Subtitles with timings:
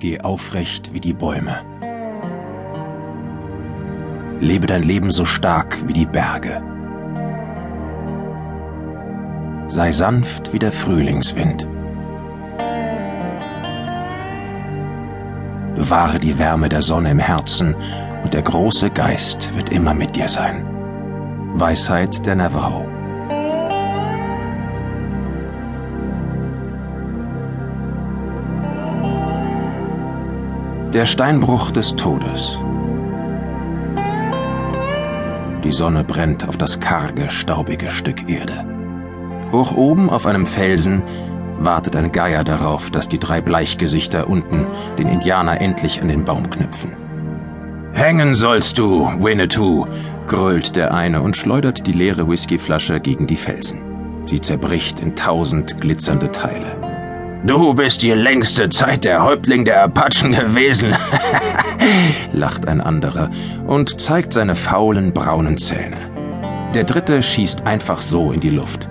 [0.00, 1.58] Geh aufrecht wie die Bäume.
[4.40, 6.62] Lebe dein Leben so stark wie die Berge.
[9.66, 11.66] Sei sanft wie der Frühlingswind.
[15.74, 17.74] Bewahre die Wärme der Sonne im Herzen
[18.22, 20.64] und der große Geist wird immer mit dir sein.
[21.54, 22.97] Weisheit der Navajo.
[30.94, 32.58] Der Steinbruch des Todes.
[35.62, 38.64] Die Sonne brennt auf das karge, staubige Stück Erde.
[39.52, 41.02] Hoch oben auf einem Felsen
[41.60, 44.64] wartet ein Geier darauf, dass die drei Bleichgesichter unten
[44.96, 46.92] den Indianer endlich an den Baum knüpfen.
[47.92, 49.84] Hängen sollst du, Winnetou,
[50.26, 53.80] grölt der eine und schleudert die leere Whiskyflasche gegen die Felsen.
[54.24, 56.97] Sie zerbricht in tausend glitzernde Teile.
[57.44, 60.94] Du bist die längste Zeit der Häuptling der Apachen gewesen,
[62.32, 63.30] lacht ein anderer
[63.66, 65.96] und zeigt seine faulen braunen Zähne.
[66.74, 68.88] Der dritte schießt einfach so in die Luft.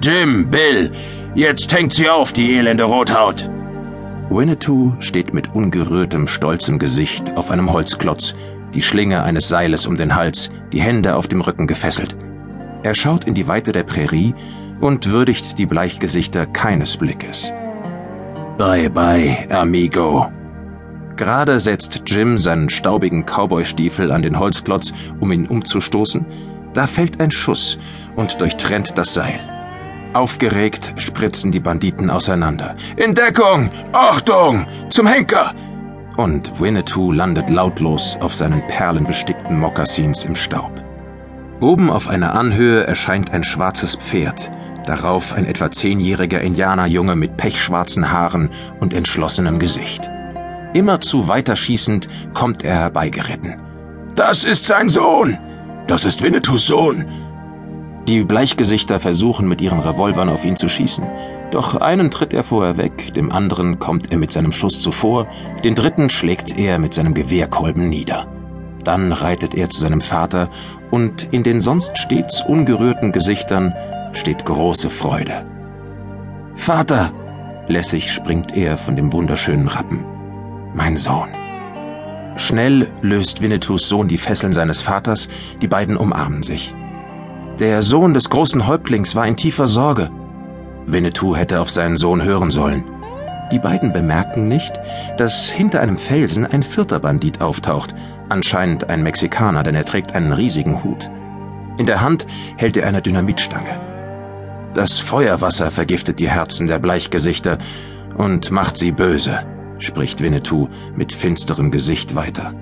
[0.00, 0.92] Jim, Bill,
[1.34, 3.50] jetzt hängt sie auf, die elende Rothaut.
[4.30, 8.36] Winnetou steht mit ungerührtem, stolzem Gesicht auf einem Holzklotz,
[8.74, 12.16] die Schlinge eines Seiles um den Hals, die Hände auf dem Rücken gefesselt.
[12.84, 14.34] Er schaut in die Weite der Prärie
[14.80, 17.52] und würdigt die Bleichgesichter keines Blickes.
[18.58, 20.30] Bye bye, amigo.
[21.16, 26.26] Gerade setzt Jim seinen staubigen Cowboystiefel an den Holzklotz, um ihn umzustoßen.
[26.74, 27.78] Da fällt ein Schuss
[28.16, 29.40] und durchtrennt das Seil.
[30.12, 32.76] Aufgeregt spritzen die Banditen auseinander.
[32.96, 33.70] In Deckung!
[33.92, 34.66] Achtung!
[34.90, 35.52] Zum Henker!
[36.16, 40.72] Und Winnetou landet lautlos auf seinen perlenbestickten Mokassins im Staub.
[41.60, 44.50] Oben auf einer Anhöhe erscheint ein schwarzes Pferd,
[44.88, 50.02] darauf ein etwa zehnjähriger Indianerjunge mit pechschwarzen Haaren und entschlossenem Gesicht.
[50.72, 53.56] Immerzu weiterschießend kommt er herbeigeritten.
[54.14, 55.38] Das ist sein Sohn!
[55.88, 57.06] Das ist Winnetous Sohn!
[58.08, 61.04] Die Bleichgesichter versuchen mit ihren Revolvern auf ihn zu schießen.
[61.50, 65.26] Doch einen tritt er vorher weg, dem anderen kommt er mit seinem Schuss zuvor,
[65.64, 68.26] den dritten schlägt er mit seinem Gewehrkolben nieder.
[68.84, 70.48] Dann reitet er zu seinem Vater
[70.90, 73.74] und in den sonst stets ungerührten Gesichtern
[74.16, 75.44] steht große Freude.
[76.56, 77.12] Vater!
[77.68, 80.04] Lässig springt er von dem wunderschönen Rappen.
[80.74, 81.28] Mein Sohn.
[82.36, 85.28] Schnell löst Winnetous Sohn die Fesseln seines Vaters,
[85.62, 86.72] die beiden umarmen sich.
[87.58, 90.10] Der Sohn des großen Häuptlings war in tiefer Sorge.
[90.86, 92.84] Winnetou hätte auf seinen Sohn hören sollen.
[93.50, 94.72] Die beiden bemerken nicht,
[95.16, 97.94] dass hinter einem Felsen ein vierter Bandit auftaucht,
[98.28, 101.08] anscheinend ein Mexikaner, denn er trägt einen riesigen Hut.
[101.78, 103.95] In der Hand hält er eine Dynamitstange.
[104.76, 107.56] Das Feuerwasser vergiftet die Herzen der Bleichgesichter
[108.18, 109.38] und macht sie böse,
[109.78, 112.52] spricht Winnetou mit finsterem Gesicht weiter.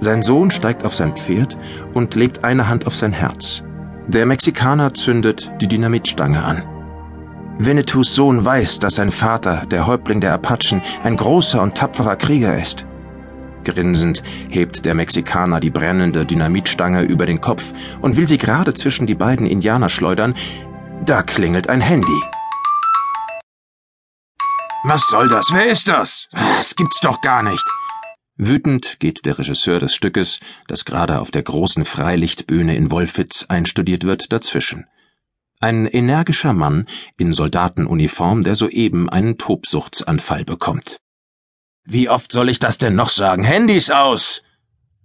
[0.00, 1.56] Sein Sohn steigt auf sein Pferd
[1.94, 3.62] und legt eine Hand auf sein Herz.
[4.08, 6.64] Der Mexikaner zündet die Dynamitstange an.
[7.60, 12.58] Winnetous Sohn weiß, dass sein Vater, der Häuptling der Apachen, ein großer und tapferer Krieger
[12.58, 12.84] ist.
[13.62, 19.06] Grinsend hebt der Mexikaner die brennende Dynamitstange über den Kopf und will sie gerade zwischen
[19.06, 20.34] die beiden Indianer schleudern.
[21.04, 22.22] Da klingelt ein Handy.
[24.84, 25.48] Was soll das?
[25.52, 26.28] Wer ist das?
[26.32, 27.64] Das gibt's doch gar nicht.
[28.36, 34.04] Wütend geht der Regisseur des Stückes, das gerade auf der großen Freilichtbühne in Wolfitz einstudiert
[34.04, 34.86] wird, dazwischen.
[35.58, 36.86] Ein energischer Mann
[37.16, 40.98] in Soldatenuniform, der soeben einen Tobsuchtsanfall bekommt.
[41.84, 43.44] Wie oft soll ich das denn noch sagen?
[43.44, 44.42] Handys aus!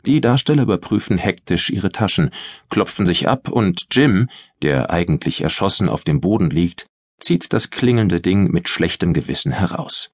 [0.06, 2.32] Die Darsteller überprüfen hektisch ihre Taschen,
[2.70, 4.30] klopfen sich ab und Jim,
[4.62, 6.88] der eigentlich erschossen auf dem Boden liegt,
[7.20, 10.12] zieht das klingelnde Ding mit schlechtem Gewissen heraus.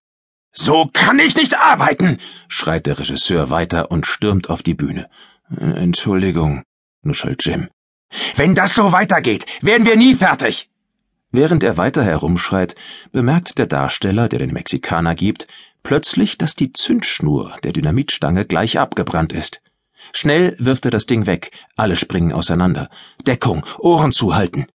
[0.51, 2.17] So kann ich nicht arbeiten!
[2.47, 5.09] schreit der Regisseur weiter und stürmt auf die Bühne.
[5.55, 6.63] Entschuldigung,
[7.03, 7.69] nuschelt Jim.
[8.35, 10.69] Wenn das so weitergeht, werden wir nie fertig.
[11.31, 12.75] Während er weiter herumschreit,
[13.11, 15.47] bemerkt der Darsteller, der den Mexikaner gibt,
[15.83, 19.61] plötzlich, dass die Zündschnur der Dynamitstange gleich abgebrannt ist.
[20.13, 22.89] Schnell wirft er das Ding weg, alle springen auseinander.
[23.25, 24.67] Deckung, Ohren zuhalten.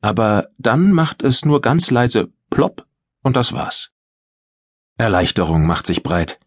[0.00, 2.86] Aber dann macht es nur ganz leise plopp
[3.22, 3.90] und das war's.
[4.96, 6.38] Erleichterung macht sich breit.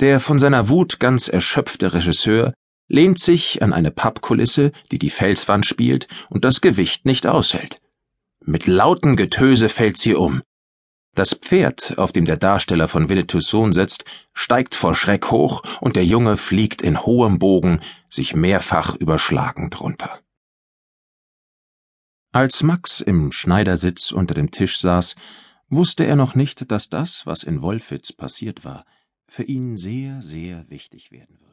[0.00, 2.52] Der von seiner Wut ganz erschöpfte Regisseur
[2.88, 7.80] lehnt sich an eine Pappkulisse, die die Felswand spielt und das Gewicht nicht aushält.
[8.44, 10.42] Mit lautem Getöse fällt sie um.
[11.18, 14.04] Das Pferd, auf dem der Darsteller von Winnetous Sohn sitzt,
[14.34, 20.20] steigt vor Schreck hoch und der Junge fliegt in hohem Bogen, sich mehrfach überschlagend runter.
[22.30, 25.16] Als Max im Schneidersitz unter dem Tisch saß,
[25.68, 28.86] wusste er noch nicht, dass das, was in Wolfitz passiert war,
[29.26, 31.47] für ihn sehr, sehr wichtig werden wird.